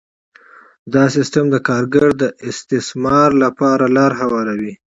دا 0.93 1.03
سیستم 1.15 1.45
د 1.51 1.55
کارګر 1.67 2.09
د 2.21 2.23
استثمار 2.49 3.29
لپاره 3.43 3.85
لاره 3.95 4.15
هواروي 4.21 4.73